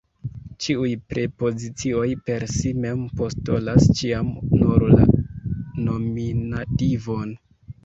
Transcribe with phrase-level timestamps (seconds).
[0.63, 7.39] Ĉiuj prepozicioj per si mem postulas ĉiam nur la nominativon.